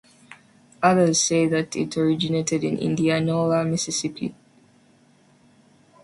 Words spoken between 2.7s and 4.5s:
Indianola, Mississippi.